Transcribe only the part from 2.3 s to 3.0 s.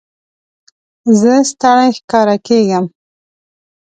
کېږم.